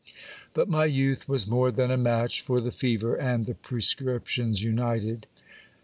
[0.55, 5.27] But my youth was more than a match for the fever and the prescriptions united.